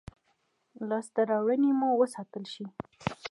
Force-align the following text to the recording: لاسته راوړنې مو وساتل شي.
لاسته 0.89 1.21
راوړنې 1.31 1.71
مو 1.79 1.89
وساتل 2.01 2.43
شي. 2.53 2.65